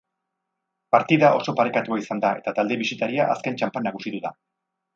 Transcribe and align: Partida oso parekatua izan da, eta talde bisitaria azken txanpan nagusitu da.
Partida 0.95 1.29
oso 1.41 1.55
parekatua 1.59 1.99
izan 2.03 2.23
da, 2.25 2.33
eta 2.41 2.55
talde 2.61 2.81
bisitaria 2.81 3.29
azken 3.37 3.61
txanpan 3.61 3.87
nagusitu 3.91 4.23
da. 4.29 4.37